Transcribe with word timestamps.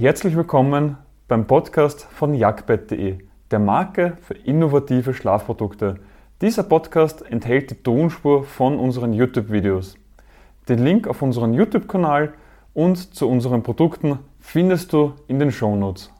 Herzlich 0.00 0.36
willkommen 0.36 0.96
beim 1.26 1.48
Podcast 1.48 2.04
von 2.04 2.32
jagdbett.de, 2.32 3.18
der 3.50 3.58
Marke 3.58 4.16
für 4.20 4.34
innovative 4.34 5.12
Schlafprodukte. 5.12 5.96
Dieser 6.40 6.62
Podcast 6.62 7.28
enthält 7.28 7.72
die 7.72 7.82
Tonspur 7.82 8.44
von 8.44 8.78
unseren 8.78 9.12
YouTube-Videos. 9.12 9.96
Den 10.68 10.84
Link 10.84 11.08
auf 11.08 11.20
unseren 11.20 11.52
YouTube-Kanal 11.52 12.32
und 12.74 13.12
zu 13.12 13.28
unseren 13.28 13.64
Produkten 13.64 14.20
findest 14.38 14.92
du 14.92 15.14
in 15.26 15.40
den 15.40 15.50
Shownotes. 15.50 16.12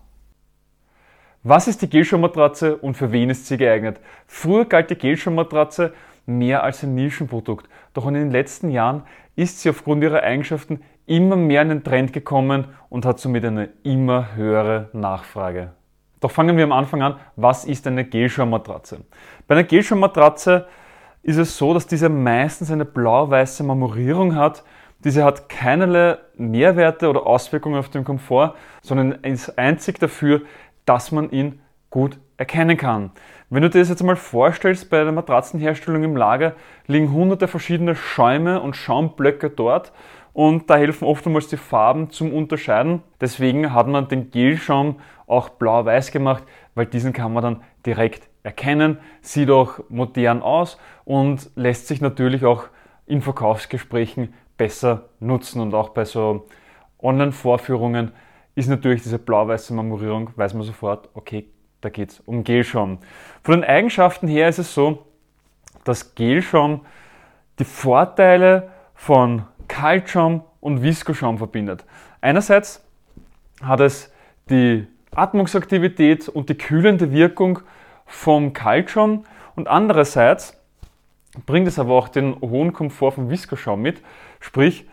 Was 1.44 1.68
ist 1.68 1.80
die 1.80 1.88
Gelschaummatratze 1.88 2.78
und 2.78 2.96
für 2.96 3.12
wen 3.12 3.30
ist 3.30 3.46
sie 3.46 3.58
geeignet? 3.58 4.00
Früher 4.26 4.64
galt 4.64 4.90
die 4.90 4.96
Gelschaummatratze 4.96 5.94
mehr 6.26 6.64
als 6.64 6.82
ein 6.82 6.96
Nischenprodukt, 6.96 7.68
doch 7.94 8.08
in 8.08 8.14
den 8.14 8.32
letzten 8.32 8.70
Jahren 8.70 9.04
ist 9.36 9.60
sie 9.60 9.70
aufgrund 9.70 10.02
ihrer 10.02 10.24
Eigenschaften 10.24 10.80
immer 11.08 11.36
mehr 11.36 11.62
in 11.62 11.68
den 11.68 11.84
Trend 11.84 12.12
gekommen 12.12 12.66
und 12.88 13.04
hat 13.04 13.18
somit 13.18 13.44
eine 13.44 13.70
immer 13.82 14.34
höhere 14.34 14.88
Nachfrage. 14.92 15.72
Doch 16.20 16.30
fangen 16.30 16.56
wir 16.56 16.64
am 16.64 16.72
Anfang 16.72 17.02
an, 17.02 17.16
was 17.36 17.64
ist 17.64 17.86
eine 17.86 18.04
Gelschaummatratze? 18.04 19.00
Bei 19.46 19.54
einer 19.54 19.64
Gelschaummatratze 19.64 20.66
ist 21.22 21.36
es 21.36 21.56
so, 21.56 21.74
dass 21.74 21.86
diese 21.86 22.08
meistens 22.08 22.70
eine 22.70 22.84
blau-weiße 22.84 23.62
Marmorierung 23.62 24.34
hat. 24.34 24.64
Diese 25.04 25.24
hat 25.24 25.48
keinerlei 25.48 26.18
Mehrwerte 26.36 27.08
oder 27.08 27.26
Auswirkungen 27.26 27.78
auf 27.78 27.88
den 27.88 28.04
Komfort, 28.04 28.54
sondern 28.82 29.12
ist 29.22 29.58
einzig 29.58 29.98
dafür, 30.00 30.42
dass 30.84 31.12
man 31.12 31.30
ihn 31.30 31.60
gut 31.90 32.18
erkennen 32.36 32.76
kann. 32.76 33.10
Wenn 33.50 33.62
du 33.62 33.70
dir 33.70 33.80
das 33.80 33.88
jetzt 33.88 34.02
mal 34.02 34.16
vorstellst, 34.16 34.90
bei 34.90 35.02
der 35.02 35.12
Matratzenherstellung 35.12 36.02
im 36.02 36.16
Lager 36.16 36.54
liegen 36.86 37.12
hunderte 37.12 37.48
verschiedene 37.48 37.94
Schäume 37.94 38.60
und 38.60 38.76
Schaumblöcke 38.76 39.50
dort 39.50 39.92
und 40.38 40.70
da 40.70 40.76
helfen 40.76 41.04
oftmals 41.04 41.48
die 41.48 41.56
Farben 41.56 42.10
zum 42.10 42.32
Unterscheiden. 42.32 43.02
Deswegen 43.20 43.74
hat 43.74 43.88
man 43.88 44.06
den 44.06 44.30
Gelschaum 44.30 45.00
auch 45.26 45.48
blau-weiß 45.48 46.12
gemacht, 46.12 46.44
weil 46.76 46.86
diesen 46.86 47.12
kann 47.12 47.32
man 47.32 47.42
dann 47.42 47.62
direkt 47.84 48.28
erkennen, 48.44 48.98
sieht 49.20 49.50
auch 49.50 49.80
modern 49.88 50.40
aus 50.40 50.78
und 51.04 51.50
lässt 51.56 51.88
sich 51.88 52.00
natürlich 52.00 52.44
auch 52.44 52.66
in 53.04 53.20
Verkaufsgesprächen 53.20 54.32
besser 54.56 55.08
nutzen 55.18 55.60
und 55.60 55.74
auch 55.74 55.88
bei 55.88 56.04
so 56.04 56.46
Online-Vorführungen 57.00 58.12
ist 58.54 58.68
natürlich 58.68 59.02
diese 59.02 59.18
blau-weiße 59.18 59.74
Marmorierung, 59.74 60.30
weiß 60.36 60.54
man 60.54 60.62
sofort, 60.62 61.08
okay, 61.14 61.48
da 61.80 61.88
geht 61.88 62.10
es 62.10 62.20
um 62.20 62.44
Gelschaum. 62.44 62.98
Von 63.42 63.56
den 63.56 63.64
Eigenschaften 63.64 64.28
her 64.28 64.48
ist 64.48 64.58
es 64.58 64.72
so, 64.72 65.04
dass 65.82 66.14
Gelschaum 66.14 66.82
die 67.58 67.64
Vorteile 67.64 68.70
von 68.94 69.42
Kaltschaum 69.78 70.42
und 70.60 70.82
Viskoschaum 70.82 71.38
verbindet. 71.38 71.84
Einerseits 72.20 72.84
hat 73.62 73.78
es 73.78 74.12
die 74.50 74.88
Atmungsaktivität 75.14 76.28
und 76.28 76.48
die 76.48 76.58
kühlende 76.58 77.12
Wirkung 77.12 77.60
vom 78.04 78.52
Kaltschaum 78.52 79.24
und 79.54 79.68
andererseits 79.68 80.60
bringt 81.46 81.68
es 81.68 81.78
aber 81.78 81.94
auch 81.94 82.08
den 82.08 82.40
hohen 82.40 82.72
Komfort 82.72 83.12
vom 83.12 83.30
Viskoschaum 83.30 83.80
mit, 83.80 84.02
sprich 84.40 84.88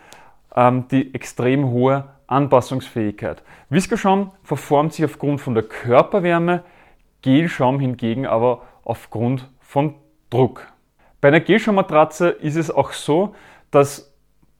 ähm, 0.56 0.88
die 0.90 1.16
extrem 1.16 1.66
hohe 1.66 2.04
Anpassungsfähigkeit. 2.28 3.42
Viskoschaum 3.70 4.34
verformt 4.44 4.94
sich 4.94 5.06
aufgrund 5.06 5.42
von 5.42 5.56
der 5.56 5.64
Körperwärme, 5.64 6.64
Gelschaum 7.24 7.80
hingegen 7.80 8.28
aber 8.28 8.62
aufgrund 8.84 9.50
von 9.62 9.96
Druck. 10.30 10.68
Bei 11.22 11.30
einer 11.30 11.40
Gelschaummatratze 11.40 12.30
ist 12.30 12.56
es 12.56 12.70
auch 12.70 12.92
so, 12.92 13.34
dass 13.72 14.15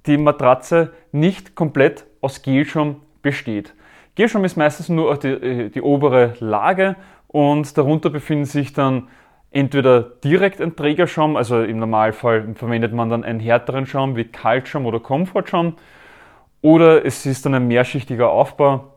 die 0.08 0.18
Matratze 0.18 0.94
nicht 1.12 1.56
komplett 1.56 2.06
aus 2.22 2.42
Gelschaum 2.42 3.02
besteht. 3.22 3.74
Gelschaum 4.16 4.46
ist 4.46 4.56
meistens 4.56 4.90
nur 4.90 5.18
die, 5.18 5.28
äh, 5.28 5.70
die 5.70 5.82
obere 5.82 6.34
Lage 6.40 6.96
und 7.28 7.78
darunter 7.78 8.10
befinden 8.10 8.46
sich 8.46 8.74
dann 8.74 9.08
entweder 9.52 10.02
direkt 10.02 10.62
ein 10.62 10.76
Trägerschaum, 10.76 11.38
also 11.38 11.62
im 11.64 11.80
Normalfall 11.80 12.54
verwendet 12.56 12.94
man 12.94 13.10
dann 13.10 13.24
einen 13.24 13.40
härteren 13.40 13.86
Schaum 13.86 14.16
wie 14.16 14.26
Kaltschaum 14.26 14.86
oder 14.86 15.00
Komfortschaum, 15.00 15.76
oder 16.62 17.06
es 17.06 17.26
ist 17.26 17.46
dann 17.46 17.54
ein 17.54 17.68
mehrschichtiger 17.68 18.30
Aufbau, 18.30 18.92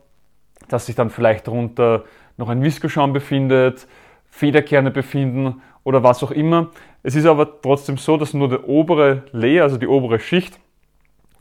dass 0.69 0.87
sich 0.87 0.97
dann 0.97 1.11
vielleicht 1.11 1.47
darunter 1.47 2.05
noch 2.37 2.49
ein 2.49 2.63
Viskoschaum 2.63 3.13
befindet, 3.13 3.87
Federkerne 4.31 4.91
befinden 4.91 5.63
oder 5.85 6.03
was 6.03 6.23
auch 6.23 6.31
immer. 6.31 6.71
Es 7.03 7.15
ist 7.15 7.27
aber 7.27 7.61
trotzdem 7.61 7.97
so, 7.97 8.17
dass 8.17 8.35
nur 8.35 8.49
der 8.49 8.69
obere 8.69 9.25
Layer, 9.33 9.65
also 9.65 9.77
die 9.77 9.87
obere 9.87 10.19
Schicht, 10.19 10.59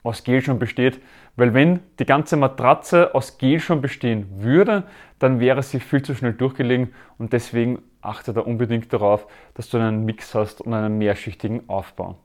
aus 0.07 0.23
Gel 0.23 0.41
schon 0.41 0.59
besteht, 0.59 1.01
weil 1.35 1.53
wenn 1.53 1.81
die 2.00 2.06
ganze 2.06 2.38
Matratze 2.38 3.13
aus 3.13 3.38
Gel 3.38 3.59
schon 3.59 3.81
bestehen 3.81 4.25
würde, 4.41 4.84
dann 5.19 5.40
wäre 5.40 5.62
sie 5.62 5.79
viel 5.79 6.01
zu 6.01 6.16
schnell 6.16 6.34
durchgelegen 6.34 6.94
und 7.18 7.34
deswegen 7.34 7.79
achte 8.01 8.34
da 8.34 8.41
unbedingt 8.41 8.91
darauf, 8.91 9.28
dass 9.53 9.69
du 9.69 9.78
einen 9.78 10.06
Mix 10.06 10.34
hast 10.34 10.62
und 10.62 10.73
einen 10.73 10.97
mehrschichtigen 10.97 11.69
Aufbau. 11.69 12.17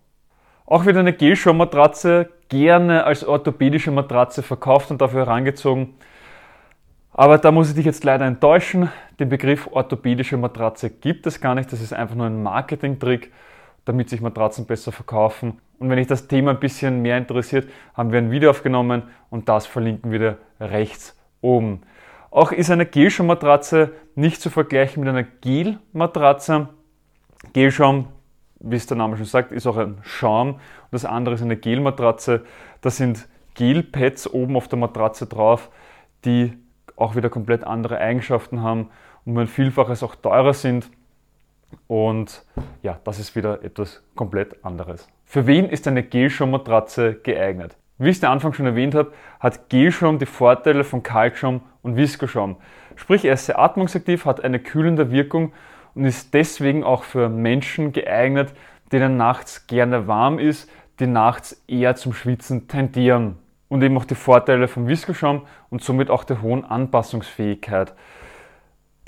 Auch 0.65 0.85
wird 0.87 0.97
eine 0.97 1.13
Gelschaummatratze 1.13 2.31
gerne 2.49 3.05
als 3.05 3.25
orthopädische 3.25 3.91
Matratze 3.91 4.43
verkauft 4.43 4.91
und 4.91 5.01
dafür 5.01 5.27
herangezogen. 5.27 5.95
Aber 7.13 7.37
da 7.39 7.53
muss 7.53 7.69
ich 7.69 7.75
dich 7.75 7.85
jetzt 7.85 8.05
leider 8.05 8.25
enttäuschen. 8.25 8.91
Den 9.21 9.29
Begriff 9.29 9.69
orthopädische 9.71 10.37
Matratze 10.37 10.89
gibt 10.89 11.27
es 11.27 11.41
gar 11.41 11.55
nicht. 11.55 11.71
Das 11.73 11.83
ist 11.83 11.93
einfach 11.93 12.15
nur 12.15 12.27
ein 12.27 12.43
Marketingtrick, 12.43 13.33
damit 13.85 14.09
sich 14.09 14.21
Matratzen 14.21 14.65
besser 14.65 14.93
verkaufen. 14.93 15.59
Und 15.83 15.91
wenn 15.91 15.97
dich 15.97 16.07
das 16.07 16.29
Thema 16.29 16.53
ein 16.53 16.61
bisschen 16.61 17.03
mehr 17.03 17.19
interessiert, 17.19 17.69
haben 17.95 18.13
wir 18.13 18.19
ein 18.19 18.31
Video 18.31 18.51
aufgenommen 18.51 19.03
und 19.31 19.49
das 19.49 19.67
verlinken 19.67 20.13
wir 20.13 20.19
dir 20.21 20.39
rechts 20.61 21.19
oben. 21.41 21.81
Auch 22.31 22.53
ist 22.53 22.71
eine 22.71 22.87
Gelschaummatratze 22.87 23.91
nicht 24.15 24.41
zu 24.41 24.49
vergleichen 24.49 25.03
mit 25.03 25.09
einer 25.09 25.25
Gelmatratze. 25.25 26.69
Gelschaum, 27.53 28.07
wie 28.61 28.77
es 28.77 28.87
der 28.87 28.97
Name 28.97 29.17
schon 29.17 29.27
sagt, 29.27 29.51
ist 29.51 29.67
auch 29.67 29.77
ein 29.77 29.99
Schaum 30.03 30.51
und 30.51 30.61
das 30.93 31.05
andere 31.05 31.35
ist 31.35 31.43
eine 31.43 31.57
Gelmatratze. 31.57 32.45
Da 32.81 32.89
sind 32.89 33.27
Gelpads 33.55 34.33
oben 34.33 34.55
auf 34.55 34.69
der 34.69 34.79
Matratze 34.79 35.27
drauf, 35.27 35.69
die 36.25 36.53
auch 36.95 37.17
wieder 37.17 37.29
komplett 37.29 37.65
andere 37.65 37.99
Eigenschaften 37.99 38.63
haben 38.63 38.89
und 39.25 39.37
ein 39.37 39.49
Vielfaches 39.49 40.05
auch 40.05 40.15
teurer 40.15 40.55
sind. 40.55 40.89
Und 41.87 42.45
ja, 42.83 42.99
das 43.05 43.19
ist 43.19 43.37
wieder 43.37 43.63
etwas 43.63 44.03
komplett 44.15 44.65
anderes. 44.65 45.09
Für 45.25 45.47
wen 45.47 45.69
ist 45.69 45.87
eine 45.89 46.03
Gelschaummatratze 46.03 47.15
geeignet? 47.15 47.77
Wie 47.99 48.09
ich 48.09 48.17
es 48.17 48.25
am 48.25 48.33
Anfang 48.33 48.53
schon 48.53 48.67
erwähnt 48.67 48.95
habe, 48.95 49.13
hat 49.39 49.69
Gelschaum 49.69 50.19
die 50.19 50.27
Vorteile 50.27 50.85
von 50.85 51.03
Kaltschaum 51.03 51.61
und 51.83 51.97
Viskoschaum. 51.97 52.57
Sprich, 52.97 53.25
er 53.25 53.35
ist 53.35 53.47
sehr 53.47 53.59
atmungsaktiv, 53.59 54.25
hat 54.25 54.43
eine 54.43 54.59
kühlende 54.59 55.11
Wirkung 55.11 55.53
und 55.95 56.05
ist 56.05 56.35
deswegen 56.35 56.85
auch 56.85 57.05
für 57.05 57.29
Menschen 57.29 57.93
geeignet, 57.93 58.53
denen 58.91 59.17
nachts 59.17 59.67
gerne 59.67 60.07
warm 60.07 60.39
ist, 60.39 60.71
die 60.99 61.07
nachts 61.07 61.63
eher 61.69 61.95
zum 61.97 62.13
Schwitzen 62.13 62.69
tendieren. 62.69 63.39
Und 63.69 63.83
eben 63.83 63.97
auch 63.97 64.05
die 64.05 64.15
Vorteile 64.15 64.69
vom 64.69 64.87
Viskoschaum 64.87 65.47
und 65.71 65.83
somit 65.83 66.11
auch 66.11 66.25
der 66.25 66.43
hohen 66.43 66.65
Anpassungsfähigkeit. 66.65 67.95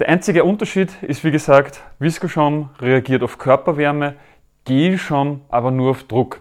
Der 0.01 0.09
einzige 0.09 0.43
Unterschied 0.43 0.91
ist, 1.03 1.23
wie 1.23 1.31
gesagt, 1.31 1.81
Viskoschaum 2.01 2.71
reagiert 2.81 3.23
auf 3.23 3.39
Körperwärme, 3.39 4.17
Gelschaum 4.65 5.43
aber 5.49 5.71
nur 5.71 5.93
auf 5.93 6.03
Druck. 6.03 6.41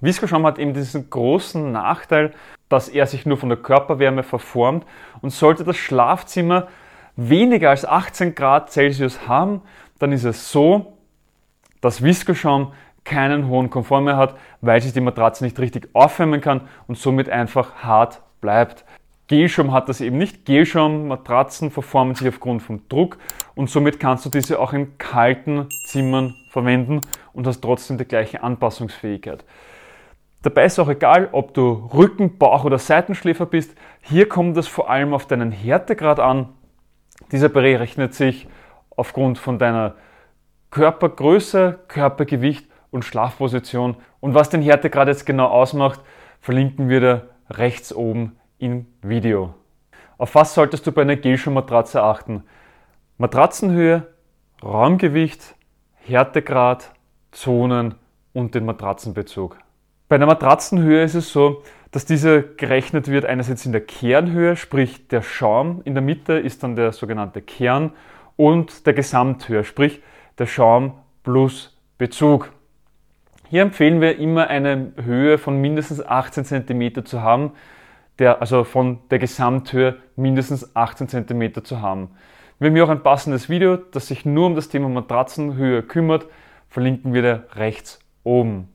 Viskoschaum 0.00 0.46
hat 0.46 0.58
eben 0.58 0.72
diesen 0.72 1.10
großen 1.10 1.70
Nachteil, 1.70 2.32
dass 2.70 2.88
er 2.88 3.06
sich 3.06 3.26
nur 3.26 3.36
von 3.36 3.50
der 3.50 3.58
Körperwärme 3.58 4.22
verformt 4.22 4.86
und 5.20 5.28
sollte 5.28 5.62
das 5.62 5.76
Schlafzimmer 5.76 6.68
weniger 7.16 7.68
als 7.68 7.84
18 7.84 8.34
Grad 8.34 8.70
Celsius 8.70 9.28
haben, 9.28 9.60
dann 9.98 10.12
ist 10.12 10.24
es 10.24 10.50
so, 10.50 10.94
dass 11.82 12.02
Viskoschaum 12.02 12.72
keinen 13.04 13.48
hohen 13.48 13.68
Komfort 13.68 14.00
mehr 14.00 14.16
hat, 14.16 14.36
weil 14.62 14.80
sich 14.80 14.94
die 14.94 15.02
Matratze 15.02 15.44
nicht 15.44 15.58
richtig 15.58 15.90
aufwärmen 15.92 16.40
kann 16.40 16.62
und 16.86 16.96
somit 16.96 17.28
einfach 17.28 17.82
hart 17.82 18.22
bleibt. 18.40 18.86
Gelschaum 19.28 19.72
hat 19.72 19.90
das 19.90 20.00
eben 20.00 20.16
nicht. 20.16 20.46
Gelschaum-Matratzen 20.46 21.70
verformen 21.70 22.14
sich 22.14 22.26
aufgrund 22.28 22.62
vom 22.62 22.88
Druck 22.88 23.18
und 23.54 23.68
somit 23.68 24.00
kannst 24.00 24.24
du 24.24 24.30
diese 24.30 24.58
auch 24.58 24.72
in 24.72 24.96
kalten 24.96 25.68
Zimmern 25.84 26.34
verwenden 26.50 27.02
und 27.34 27.46
hast 27.46 27.60
trotzdem 27.60 27.98
die 27.98 28.06
gleiche 28.06 28.42
Anpassungsfähigkeit. 28.42 29.44
Dabei 30.40 30.64
ist 30.64 30.78
auch 30.78 30.88
egal, 30.88 31.28
ob 31.32 31.52
du 31.52 31.90
Rücken-, 31.92 32.38
Bauch- 32.38 32.64
oder 32.64 32.78
Seitenschläfer 32.78 33.44
bist. 33.44 33.74
Hier 34.00 34.28
kommt 34.28 34.56
es 34.56 34.66
vor 34.66 34.88
allem 34.88 35.12
auf 35.12 35.26
deinen 35.26 35.52
Härtegrad 35.52 36.20
an. 36.20 36.48
Dieser 37.30 37.50
berechnet 37.50 38.14
sich 38.14 38.48
aufgrund 38.96 39.36
von 39.36 39.58
deiner 39.58 39.96
Körpergröße, 40.70 41.80
Körpergewicht 41.88 42.66
und 42.90 43.04
Schlafposition. 43.04 43.96
Und 44.20 44.34
was 44.34 44.48
den 44.48 44.62
Härtegrad 44.62 45.08
jetzt 45.08 45.26
genau 45.26 45.48
ausmacht, 45.48 46.00
verlinken 46.40 46.88
wir 46.88 47.00
dir 47.00 47.28
rechts 47.50 47.94
oben 47.94 48.38
im 48.58 48.86
Video. 49.02 49.54
Auf 50.16 50.34
was 50.34 50.54
solltest 50.54 50.86
du 50.86 50.92
bei 50.92 51.02
einer 51.02 51.16
Gelschuhmatratze 51.16 52.02
achten? 52.02 52.42
Matratzenhöhe, 53.18 54.06
Raumgewicht, 54.62 55.54
Härtegrad, 55.94 56.92
Zonen 57.30 57.94
und 58.32 58.54
den 58.54 58.64
Matratzenbezug. 58.64 59.58
Bei 60.08 60.16
einer 60.16 60.26
Matratzenhöhe 60.26 61.02
ist 61.02 61.14
es 61.14 61.32
so, 61.32 61.62
dass 61.90 62.04
diese 62.04 62.42
gerechnet 62.42 63.08
wird 63.08 63.24
einerseits 63.24 63.64
in 63.64 63.72
der 63.72 63.80
Kernhöhe, 63.80 64.56
sprich 64.56 65.08
der 65.08 65.22
Schaum 65.22 65.80
in 65.84 65.94
der 65.94 66.02
Mitte 66.02 66.34
ist 66.34 66.62
dann 66.62 66.76
der 66.76 66.92
sogenannte 66.92 67.42
Kern 67.42 67.92
und 68.36 68.86
der 68.86 68.92
Gesamthöhe, 68.92 69.64
sprich 69.64 70.02
der 70.38 70.46
Schaum 70.46 70.94
plus 71.22 71.78
Bezug. 71.96 72.50
Hier 73.48 73.62
empfehlen 73.62 74.00
wir 74.00 74.18
immer 74.18 74.48
eine 74.48 74.92
Höhe 75.02 75.38
von 75.38 75.60
mindestens 75.60 76.04
18 76.04 76.44
cm 76.44 77.04
zu 77.04 77.22
haben, 77.22 77.52
der, 78.18 78.40
also 78.40 78.64
von 78.64 78.98
der 79.10 79.18
Gesamthöhe 79.18 79.96
mindestens 80.16 80.74
18 80.74 81.08
cm 81.08 81.64
zu 81.64 81.80
haben. 81.80 82.10
Wir 82.58 82.68
haben 82.68 82.74
hier 82.74 82.84
auch 82.84 82.88
ein 82.88 83.02
passendes 83.02 83.48
Video, 83.48 83.76
das 83.76 84.08
sich 84.08 84.24
nur 84.24 84.46
um 84.46 84.56
das 84.56 84.68
Thema 84.68 84.88
Matratzenhöhe 84.88 85.82
kümmert, 85.82 86.26
verlinken 86.68 87.14
wir 87.14 87.22
da 87.22 87.42
rechts 87.54 88.00
oben. 88.24 88.68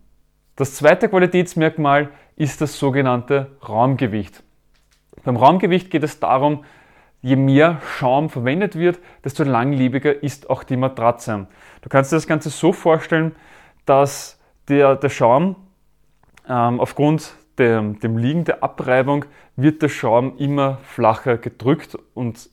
Das 0.56 0.76
zweite 0.76 1.10
Qualitätsmerkmal 1.10 2.10
ist 2.36 2.62
das 2.62 2.80
sogenannte 2.80 3.52
Raumgewicht. 3.68 4.44
Beim 5.24 5.36
Raumgewicht 5.36 5.90
geht 5.90 6.04
es 6.04 6.20
darum, 6.20 6.64
je 7.22 7.36
mehr 7.36 7.82
Schaum 7.98 8.30
verwendet 8.30 8.78
wird, 8.78 9.00
desto 9.24 9.44
langlebiger 9.44 10.24
ist 10.24 10.50
auch 10.50 10.64
die 10.64 10.78
Matratze. 10.78 11.48
Du 11.82 11.90
kannst 11.90 12.12
dir 12.12 12.18
das 12.18 12.28
Ganze 12.28 12.50
so 12.50 12.74
vorstellen, 12.74 13.36
dass 13.86 14.40
der, 14.68 14.96
der 14.96 15.10
Schaum 15.10 15.56
ähm, 16.48 16.80
aufgrund 16.80 17.34
der, 17.58 17.82
dem 17.82 18.18
Liegen 18.18 18.46
der 18.46 18.64
Abreibung 18.64 19.26
wird 19.56 19.82
der 19.82 19.90
Schaum 19.90 20.38
immer 20.38 20.78
flacher 20.84 21.38
gedrückt 21.38 21.98
und 22.14 22.50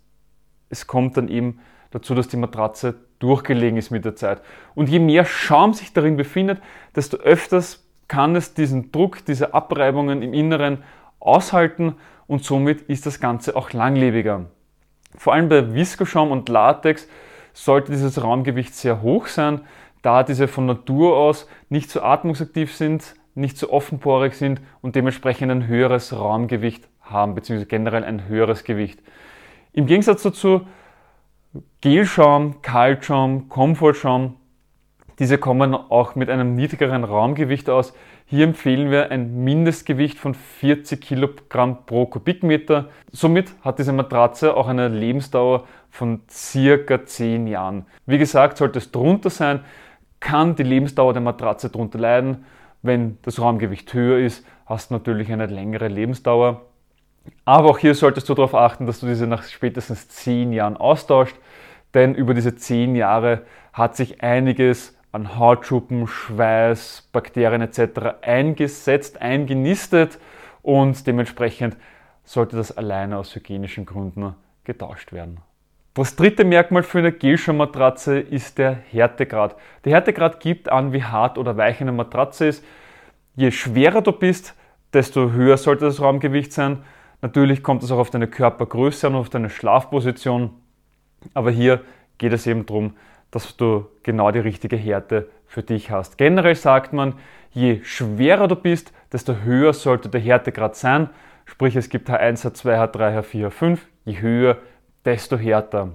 es 0.69 0.87
kommt 0.87 1.17
dann 1.17 1.29
eben 1.29 1.61
dazu, 1.91 2.14
dass 2.14 2.29
die 2.29 2.37
Matratze 2.37 2.94
durchgelegen 3.19 3.79
ist 3.79 3.91
mit 3.91 4.05
der 4.05 4.17
Zeit. 4.17 4.43
Und 4.75 4.88
je 4.88 4.99
mehr 4.99 5.25
Schaum 5.25 5.75
sich 5.75 5.93
darin 5.93 6.17
befindet, 6.17 6.61
desto 6.94 7.17
öfters 7.19 7.87
kann 8.08 8.35
es 8.37 8.55
diesen 8.55 8.93
Druck, 8.93 9.25
diese 9.25 9.55
Abreibungen 9.55 10.23
im 10.23 10.32
Inneren 10.32 10.82
aushalten 11.20 11.97
und 12.26 12.44
somit 12.44 12.82
ist 12.82 13.06
das 13.06 13.20
Ganze 13.20 13.56
auch 13.56 13.73
langlebiger. 13.73 14.47
Vor 15.17 15.32
allem 15.35 15.49
bei 15.49 15.75
Viskoschaum 15.75 16.31
und 16.31 16.49
Latex 16.49 17.08
sollte 17.52 17.93
dieses 17.93 18.23
Raumgewicht 18.23 18.75
sehr 18.75 19.02
hoch 19.02 19.26
sein, 19.26 19.61
da 20.02 20.23
diese 20.23 20.49
von 20.49 20.67
Natur 20.67 21.17
aus 21.17 21.47
nicht 21.69 21.91
so 21.91 22.00
atmungsaktiv 22.00 22.75
sind, 22.75 23.14
nicht 23.41 23.59
so 23.59 23.71
offenporig 23.71 24.35
sind 24.35 24.61
und 24.83 24.95
dementsprechend 24.97 25.51
ein 25.51 25.67
höheres 25.67 26.17
Raumgewicht 26.17 26.89
haben, 27.01 27.35
beziehungsweise 27.35 27.67
generell 27.67 28.05
ein 28.05 28.29
höheres 28.29 28.65
Gewicht. 28.65 29.01
Im 29.73 29.87
Gegensatz 29.87 30.23
dazu 30.23 30.67
Gelschaum, 31.81 32.63
Kaltschaum, 32.63 33.49
Komfortschaum 33.49 34.37
diese 35.21 35.37
kommen 35.37 35.75
auch 35.75 36.15
mit 36.15 36.31
einem 36.31 36.55
niedrigeren 36.55 37.05
Raumgewicht 37.05 37.69
aus. 37.69 37.93
Hier 38.25 38.43
empfehlen 38.43 38.91
wir 38.91 39.11
ein 39.11 39.45
Mindestgewicht 39.45 40.19
von 40.19 40.33
40 40.33 40.99
Kilogramm 40.99 41.85
pro 41.85 42.07
Kubikmeter. 42.07 42.89
Somit 43.13 43.53
hat 43.61 43.79
diese 43.79 43.93
Matratze 43.93 44.57
auch 44.57 44.67
eine 44.67 44.89
Lebensdauer 44.89 45.65
von 45.91 46.23
circa 46.31 47.05
10 47.05 47.49
Jahren. 47.49 47.85
Wie 48.07 48.17
gesagt, 48.17 48.57
sollte 48.57 48.79
es 48.79 48.93
drunter 48.93 49.29
sein, 49.29 49.61
kann 50.21 50.57
die 50.57 50.63
Lebensdauer 50.63 51.13
der 51.13 51.21
Matratze 51.21 51.69
drunter 51.69 51.99
leiden. 51.99 52.47
Wenn 52.82 53.19
das 53.23 53.41
Raumgewicht 53.41 53.93
höher 53.93 54.19
ist, 54.19 54.47
hast 54.67 54.91
du 54.91 54.94
natürlich 54.94 55.31
eine 55.32 55.47
längere 55.47 55.88
Lebensdauer. 55.88 56.62
Aber 57.44 57.71
auch 57.71 57.79
hier 57.79 57.94
solltest 57.94 58.29
du 58.29 58.35
darauf 58.35 58.55
achten, 58.55 58.87
dass 58.87 59.00
du 59.00 59.06
diese 59.06 59.27
nach 59.27 59.43
spätestens 59.43 60.09
10 60.09 60.53
Jahren 60.53 60.77
austauscht, 60.77 61.37
denn 61.93 62.15
über 62.15 62.35
diese 62.35 62.56
10 62.56 62.97
Jahre 62.97 63.43
hat 63.73 63.97
sich 63.97 64.23
einiges 64.23 64.97
an 65.12 65.37
Hautschuppen, 65.38 66.06
Schweiß, 66.06 67.11
Bakterien 67.12 67.62
etc. 67.62 68.23
eingesetzt, 68.23 69.21
eingenistet 69.21 70.19
und 70.62 71.06
dementsprechend 71.06 71.76
sollte 72.25 72.56
das 72.56 72.76
alleine 72.76 73.19
aus 73.19 73.35
hygienischen 73.35 73.87
Gründen 73.87 74.35
getauscht 74.65 75.12
werden. 75.12 75.38
Das 75.95 76.15
dritte 76.15 76.45
Merkmal 76.45 76.85
für 76.85 76.99
eine 76.99 77.11
Gelschaummatratze 77.11 78.21
ist 78.21 78.59
der 78.59 78.73
Härtegrad. 78.73 79.57
Der 79.85 79.95
Härtegrad 79.95 80.39
gibt 80.39 80.71
an, 80.71 80.93
wie 80.93 81.03
hart 81.03 81.37
oder 81.37 81.57
weich 81.57 81.81
eine 81.81 81.91
Matratze 81.91 82.47
ist. 82.47 82.65
Je 83.35 83.51
schwerer 83.51 84.01
du 84.01 84.13
bist, 84.13 84.55
desto 84.93 85.33
höher 85.33 85.57
sollte 85.57 85.87
das 85.87 86.01
Raumgewicht 86.01 86.53
sein. 86.53 86.85
Natürlich 87.23 87.65
kommt 87.65 87.83
es 87.83 87.91
auch 87.91 87.99
auf 87.99 88.11
deine 88.11 88.29
Körpergröße 88.29 89.09
an, 89.09 89.17
auf 89.17 89.31
deine 89.31 89.51
Schlafposition. 89.51 90.51
Aber 91.35 91.51
hier 91.51 91.81
geht 92.19 92.33
es 92.33 92.47
eben 92.47 92.67
darum, 92.67 92.95
dass 93.33 93.57
du 93.57 93.89
genau 94.05 94.31
die 94.31 94.39
richtige 94.39 94.77
Härte 94.77 95.29
für 95.47 95.65
dich 95.65 95.91
hast. 95.91 96.19
Generell 96.19 96.55
sagt 96.55 96.93
man, 96.93 97.15
je 97.51 97.81
schwerer 97.83 98.47
du 98.47 98.55
bist, 98.55 98.93
desto 99.13 99.35
höher 99.43 99.73
sollte 99.73 100.09
der 100.09 100.21
Härtegrad 100.21 100.77
sein. 100.77 101.11
Sprich, 101.47 101.75
es 101.75 101.89
gibt 101.89 102.09
H1, 102.09 102.47
H2, 102.47 102.93
H3, 102.93 103.19
H4, 103.19 103.49
H5. 103.49 103.79
Je 104.05 104.21
höher, 104.21 104.59
desto 105.05 105.37
härter. 105.37 105.93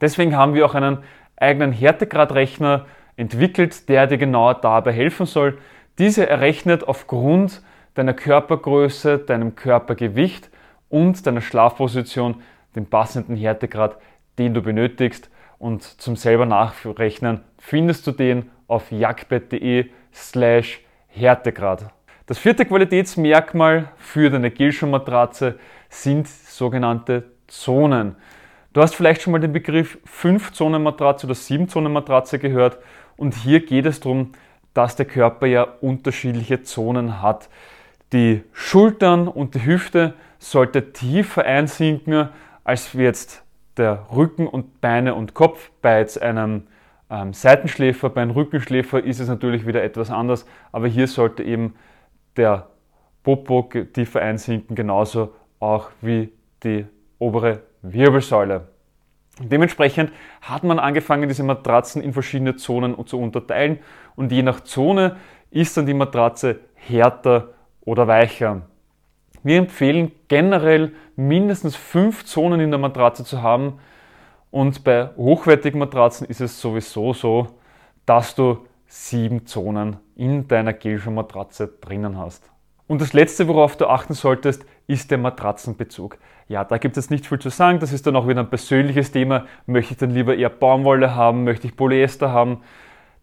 Deswegen 0.00 0.36
haben 0.36 0.54
wir 0.54 0.66
auch 0.66 0.74
einen 0.74 0.98
eigenen 1.36 1.72
Härtegradrechner 1.72 2.86
entwickelt, 3.16 3.88
der 3.88 4.06
dir 4.06 4.18
genau 4.18 4.52
dabei 4.52 4.92
helfen 4.92 5.26
soll. 5.26 5.58
Diese 5.98 6.28
errechnet 6.28 6.86
aufgrund 6.86 7.62
deiner 7.94 8.14
Körpergröße, 8.14 9.18
deinem 9.18 9.54
Körpergewicht 9.54 10.50
und 10.88 11.26
deiner 11.26 11.40
Schlafposition 11.40 12.42
den 12.74 12.86
passenden 12.86 13.36
Härtegrad, 13.36 13.96
den 14.38 14.54
du 14.54 14.62
benötigst 14.62 15.30
und 15.58 15.82
zum 15.82 16.16
selber 16.16 16.46
nachrechnen 16.46 17.40
findest 17.58 18.06
du 18.06 18.12
den 18.12 18.50
auf 18.66 18.90
jagdbett.de 18.90 19.90
slash 20.12 20.80
Härtegrad. 21.08 21.90
Das 22.26 22.38
vierte 22.38 22.64
Qualitätsmerkmal 22.64 23.90
für 23.96 24.30
deine 24.30 24.50
Gilschuh-Matratze 24.50 25.58
sind 25.88 26.26
sogenannte 26.26 27.33
Zonen. 27.46 28.16
Du 28.72 28.80
hast 28.80 28.94
vielleicht 28.94 29.22
schon 29.22 29.32
mal 29.32 29.38
den 29.38 29.52
Begriff 29.52 29.98
5-Zonen-Matratze 30.06 31.26
oder 31.26 31.34
7-Zonen-Matratze 31.34 32.38
gehört 32.38 32.78
und 33.16 33.34
hier 33.34 33.64
geht 33.64 33.86
es 33.86 34.00
darum, 34.00 34.32
dass 34.74 34.96
der 34.96 35.06
Körper 35.06 35.46
ja 35.46 35.62
unterschiedliche 35.80 36.62
Zonen 36.62 37.22
hat. 37.22 37.48
Die 38.12 38.42
Schultern 38.52 39.28
und 39.28 39.54
die 39.54 39.64
Hüfte 39.64 40.14
sollte 40.38 40.92
tiefer 40.92 41.44
einsinken, 41.44 42.28
als 42.64 42.92
jetzt 42.92 43.44
der 43.76 44.06
Rücken 44.14 44.46
und 44.46 44.80
Beine 44.80 45.14
und 45.14 45.34
Kopf. 45.34 45.70
Bei 45.80 46.00
jetzt 46.00 46.20
einem 46.20 46.64
ähm, 47.10 47.32
Seitenschläfer, 47.32 48.10
bei 48.10 48.22
einem 48.22 48.32
Rückenschläfer 48.32 49.02
ist 49.02 49.20
es 49.20 49.28
natürlich 49.28 49.66
wieder 49.66 49.82
etwas 49.82 50.10
anders, 50.10 50.46
aber 50.72 50.88
hier 50.88 51.06
sollte 51.06 51.42
eben 51.42 51.74
der 52.36 52.68
Popo 53.22 53.62
tiefer 53.92 54.20
einsinken, 54.20 54.74
genauso 54.76 55.32
auch 55.60 55.90
wie 56.00 56.30
die 56.62 56.86
obere 57.24 57.62
Wirbelsäule. 57.82 58.68
Dementsprechend 59.40 60.12
hat 60.42 60.62
man 60.62 60.78
angefangen, 60.78 61.28
diese 61.28 61.42
Matratzen 61.42 62.02
in 62.02 62.12
verschiedene 62.12 62.56
Zonen 62.56 63.06
zu 63.06 63.18
unterteilen 63.18 63.80
und 64.14 64.30
je 64.30 64.42
nach 64.42 64.60
Zone 64.60 65.16
ist 65.50 65.76
dann 65.76 65.86
die 65.86 65.94
Matratze 65.94 66.60
härter 66.74 67.48
oder 67.80 68.06
weicher. 68.06 68.62
Wir 69.42 69.58
empfehlen 69.58 70.12
generell 70.28 70.92
mindestens 71.16 71.76
fünf 71.76 72.24
Zonen 72.24 72.60
in 72.60 72.70
der 72.70 72.80
Matratze 72.80 73.24
zu 73.24 73.42
haben. 73.42 73.78
Und 74.50 74.84
bei 74.84 75.10
hochwertigen 75.16 75.78
Matratzen 75.78 76.26
ist 76.26 76.40
es 76.40 76.60
sowieso 76.60 77.12
so, 77.12 77.48
dass 78.06 78.34
du 78.34 78.66
sieben 78.86 79.46
Zonen 79.46 79.98
in 80.16 80.48
deiner 80.48 80.72
Gelschuh-Matratze 80.72 81.68
drinnen 81.80 82.16
hast. 82.16 82.50
Und 82.86 83.00
das 83.00 83.12
letzte, 83.12 83.48
worauf 83.48 83.76
du 83.76 83.86
achten 83.86 84.12
solltest, 84.12 84.66
ist 84.86 85.10
der 85.10 85.18
Matratzenbezug. 85.18 86.18
Ja, 86.48 86.64
da 86.64 86.76
gibt 86.76 86.96
es 86.98 87.08
nicht 87.08 87.26
viel 87.26 87.38
zu 87.38 87.48
sagen. 87.48 87.78
Das 87.78 87.92
ist 87.92 88.06
dann 88.06 88.16
auch 88.16 88.28
wieder 88.28 88.40
ein 88.40 88.50
persönliches 88.50 89.10
Thema. 89.12 89.46
Möchte 89.66 89.92
ich 89.92 89.98
dann 89.98 90.10
lieber 90.10 90.36
eher 90.36 90.50
Baumwolle 90.50 91.14
haben? 91.14 91.44
Möchte 91.44 91.66
ich 91.66 91.76
Polyester 91.76 92.30
haben? 92.30 92.60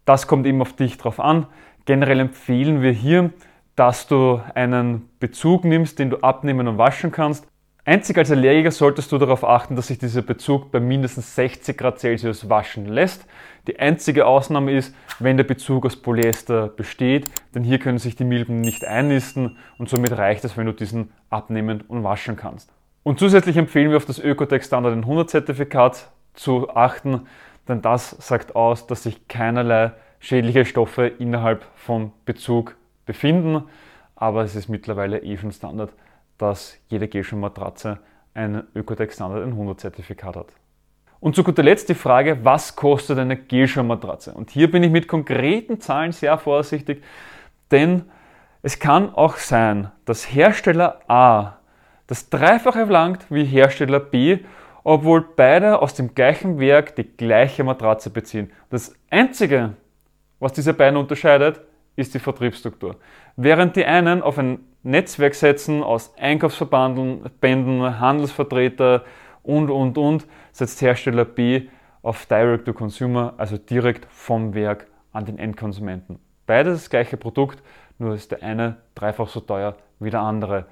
Das 0.04 0.26
kommt 0.26 0.46
eben 0.46 0.60
auf 0.60 0.72
dich 0.72 0.98
drauf 0.98 1.20
an. 1.20 1.46
Generell 1.84 2.18
empfehlen 2.18 2.82
wir 2.82 2.90
hier, 2.90 3.32
dass 3.76 4.08
du 4.08 4.40
einen 4.54 5.08
Bezug 5.20 5.64
nimmst, 5.64 6.00
den 6.00 6.10
du 6.10 6.18
abnehmen 6.18 6.66
und 6.66 6.78
waschen 6.78 7.12
kannst. 7.12 7.46
Einzig 7.84 8.16
als 8.16 8.30
Allergiker 8.30 8.70
solltest 8.70 9.10
du 9.10 9.18
darauf 9.18 9.42
achten, 9.42 9.74
dass 9.74 9.88
sich 9.88 9.98
dieser 9.98 10.22
Bezug 10.22 10.70
bei 10.70 10.78
mindestens 10.78 11.34
60 11.34 11.76
Grad 11.76 11.98
Celsius 11.98 12.48
waschen 12.48 12.86
lässt. 12.86 13.26
Die 13.66 13.80
einzige 13.80 14.24
Ausnahme 14.24 14.70
ist, 14.70 14.94
wenn 15.18 15.36
der 15.36 15.42
Bezug 15.42 15.84
aus 15.84 15.96
Polyester 15.96 16.68
besteht, 16.68 17.28
denn 17.56 17.64
hier 17.64 17.80
können 17.80 17.98
sich 17.98 18.14
die 18.14 18.22
Milben 18.22 18.60
nicht 18.60 18.84
einnisten 18.84 19.56
und 19.78 19.88
somit 19.88 20.16
reicht 20.16 20.44
es, 20.44 20.56
wenn 20.56 20.66
du 20.66 20.72
diesen 20.72 21.10
abnehmen 21.28 21.80
und 21.88 22.04
waschen 22.04 22.36
kannst. 22.36 22.72
Und 23.02 23.18
zusätzlich 23.18 23.56
empfehlen 23.56 23.90
wir 23.90 23.96
auf 23.96 24.04
das 24.04 24.20
Ökotech 24.20 24.62
Standard 24.62 24.94
100 24.94 25.28
Zertifikat 25.28 26.08
zu 26.34 26.70
achten, 26.70 27.26
denn 27.66 27.82
das 27.82 28.10
sagt 28.10 28.54
aus, 28.54 28.86
dass 28.86 29.02
sich 29.02 29.26
keinerlei 29.26 29.90
schädliche 30.20 30.66
Stoffe 30.66 31.08
innerhalb 31.08 31.64
vom 31.74 32.12
Bezug 32.26 32.76
befinden, 33.06 33.64
aber 34.14 34.44
es 34.44 34.54
ist 34.54 34.68
mittlerweile 34.68 35.18
eh 35.24 35.36
schon 35.36 35.50
Standard, 35.50 35.90
dass 36.42 36.76
jede 36.88 37.06
Gelschuh-Matratze 37.06 38.00
ein 38.34 38.64
Ökotech 38.74 39.12
Standard 39.12 39.44
100 39.44 39.78
Zertifikat 39.78 40.34
hat. 40.34 40.46
Und 41.20 41.36
zu 41.36 41.44
guter 41.44 41.62
Letzt 41.62 41.88
die 41.88 41.94
Frage, 41.94 42.44
was 42.44 42.74
kostet 42.74 43.18
eine 43.18 43.36
Gelschuh-Matratze? 43.36 44.32
Und 44.32 44.50
hier 44.50 44.68
bin 44.68 44.82
ich 44.82 44.90
mit 44.90 45.06
konkreten 45.06 45.80
Zahlen 45.80 46.10
sehr 46.10 46.36
vorsichtig, 46.38 47.04
denn 47.70 48.04
Es 48.64 48.78
kann 48.78 49.12
auch 49.12 49.36
sein, 49.36 49.90
dass 50.04 50.32
Hersteller 50.32 51.00
A 51.08 51.58
das 52.06 52.30
Dreifache 52.30 52.86
verlangt 52.86 53.26
wie 53.28 53.44
Hersteller 53.44 53.98
B, 53.98 54.38
obwohl 54.84 55.24
beide 55.36 55.82
aus 55.82 55.94
dem 55.94 56.14
gleichen 56.14 56.60
Werk 56.60 56.94
die 56.94 57.04
gleiche 57.04 57.64
Matratze 57.64 58.10
beziehen. 58.10 58.52
Das 58.70 58.94
Einzige, 59.10 59.74
was 60.38 60.52
diese 60.52 60.74
beiden 60.74 60.96
unterscheidet, 60.96 61.60
ist 61.96 62.14
die 62.14 62.20
Vertriebsstruktur. 62.20 62.96
Während 63.36 63.74
die 63.74 63.84
einen 63.84 64.22
auf 64.22 64.38
ein 64.38 64.60
Netzwerk 64.82 65.34
setzen 65.34 65.82
aus 65.82 66.12
Einkaufsverbänden, 66.18 68.00
Handelsvertreter 68.00 69.04
und, 69.42 69.70
und, 69.70 69.96
und, 69.96 70.26
setzt 70.52 70.82
Hersteller 70.82 71.24
B 71.24 71.68
auf 72.02 72.26
Direct-to-Consumer, 72.26 73.34
also 73.36 73.56
direkt 73.58 74.06
vom 74.10 74.54
Werk 74.54 74.86
an 75.12 75.24
den 75.24 75.38
Endkonsumenten. 75.38 76.18
Beides 76.46 76.80
das 76.80 76.90
gleiche 76.90 77.16
Produkt, 77.16 77.62
nur 77.98 78.14
ist 78.14 78.32
der 78.32 78.42
eine 78.42 78.78
dreifach 78.94 79.28
so 79.28 79.40
teuer 79.40 79.76
wie 80.00 80.10
der 80.10 80.20
andere. 80.20 80.66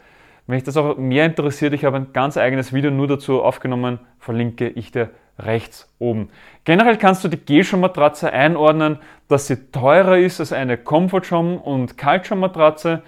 Wenn 0.46 0.56
dich 0.56 0.64
das 0.64 0.76
auch 0.76 0.96
mehr 0.96 1.26
interessiert, 1.26 1.72
ich 1.74 1.84
habe 1.84 1.98
ein 1.98 2.12
ganz 2.12 2.36
eigenes 2.36 2.72
Video 2.72 2.90
nur 2.90 3.06
dazu 3.06 3.42
aufgenommen, 3.42 4.00
verlinke 4.18 4.68
ich 4.68 4.90
dir 4.90 5.10
rechts 5.38 5.88
oben. 6.00 6.30
Generell 6.64 6.96
kannst 6.96 7.22
du 7.22 7.28
die 7.28 7.36
G-Matratze 7.36 8.32
einordnen, 8.32 8.98
dass 9.28 9.46
sie 9.46 9.70
teurer 9.70 10.18
ist 10.18 10.40
als 10.40 10.52
eine 10.52 10.76
Comfort-Schirm 10.76 11.56
und 11.56 11.96
Kaltschaum-Matratze, 11.96 13.02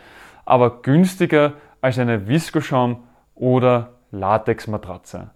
aber 0.45 0.83
günstiger 0.83 1.55
als 1.81 1.99
eine 1.99 2.29
Visco-Schirm 2.29 3.05
oder 3.35 3.91
Latex-Matratze. 4.11 5.31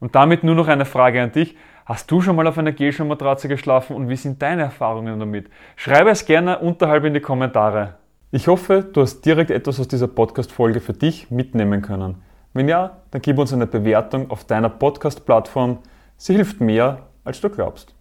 Und 0.00 0.14
damit 0.14 0.44
nur 0.44 0.54
noch 0.54 0.68
eine 0.68 0.84
Frage 0.84 1.22
an 1.22 1.32
dich. 1.32 1.56
Hast 1.86 2.10
du 2.10 2.20
schon 2.20 2.36
mal 2.36 2.46
auf 2.46 2.58
einer 2.58 2.72
G-Matratze 2.72 3.48
geschlafen 3.48 3.94
und 3.94 4.08
wie 4.08 4.16
sind 4.16 4.42
deine 4.42 4.62
Erfahrungen 4.62 5.20
damit? 5.20 5.48
Schreibe 5.76 6.10
es 6.10 6.26
gerne 6.26 6.58
unterhalb 6.58 7.04
in 7.04 7.14
die 7.14 7.20
Kommentare. 7.20 7.94
Ich 8.32 8.48
hoffe, 8.48 8.82
du 8.82 9.02
hast 9.02 9.20
direkt 9.24 9.52
etwas 9.52 9.78
aus 9.78 9.86
dieser 9.86 10.08
Podcast-Folge 10.08 10.80
für 10.80 10.92
dich 10.92 11.30
mitnehmen 11.30 11.82
können. 11.82 12.22
Wenn 12.52 12.68
ja, 12.68 12.96
dann 13.12 13.22
gib 13.22 13.38
uns 13.38 13.52
eine 13.52 13.66
Bewertung 13.66 14.30
auf 14.30 14.44
deiner 14.44 14.68
Podcast-Plattform. 14.68 15.78
Sie 16.16 16.34
hilft 16.34 16.60
mehr, 16.60 17.02
als 17.22 17.40
du 17.40 17.48
glaubst. 17.48 17.94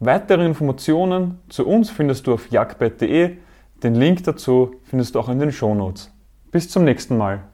Weitere 0.00 0.46
Informationen 0.46 1.40
zu 1.48 1.66
uns 1.66 1.90
findest 1.90 2.26
du 2.26 2.34
auf 2.34 2.50
jagdbett.de. 2.50 3.36
Den 3.82 3.94
Link 3.94 4.24
dazu 4.24 4.74
findest 4.82 5.14
du 5.14 5.20
auch 5.20 5.28
in 5.28 5.38
den 5.38 5.52
Shownotes. 5.52 6.10
Bis 6.50 6.68
zum 6.68 6.84
nächsten 6.84 7.16
Mal. 7.16 7.44